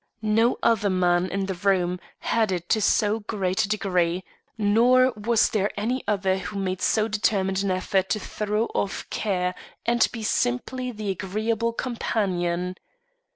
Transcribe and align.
No 0.23 0.57
other 0.63 0.89
man 0.89 1.27
in 1.27 1.45
the 1.45 1.53
room 1.53 1.99
had 2.17 2.51
it 2.51 2.67
to 2.69 2.81
so 2.81 3.19
great 3.19 3.65
a 3.65 3.69
degree, 3.69 4.23
nor 4.57 5.11
was 5.15 5.51
there 5.51 5.69
any 5.79 6.03
other 6.07 6.39
who 6.39 6.57
made 6.57 6.81
so 6.81 7.07
determined 7.07 7.61
an 7.61 7.69
effort 7.69 8.09
to 8.09 8.19
throw 8.19 8.65
off 8.73 9.07
care 9.11 9.53
and 9.85 10.07
be 10.11 10.23
simply 10.23 10.91
the 10.91 11.11
agreeable 11.11 11.71
companion. 11.71 12.77